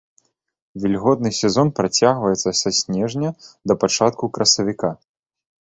Вільготны 0.85 1.31
сезон 1.41 1.67
працягваецца 1.81 2.49
са 2.63 2.69
снежня 2.81 3.29
да 3.69 3.73
пачатку 3.85 4.33
красавіка. 4.39 4.95